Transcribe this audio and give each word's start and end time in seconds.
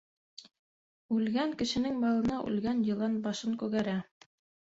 Үлгән 1.15 1.51
кешенең 1.59 1.99
малына 2.05 2.39
үлгән 2.51 2.81
йылан 2.89 3.21
башын 3.27 3.55
күгәрә. 3.65 3.97